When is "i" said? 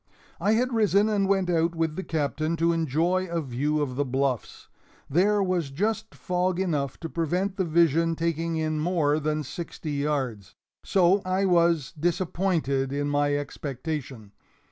0.39-0.53, 11.23-11.45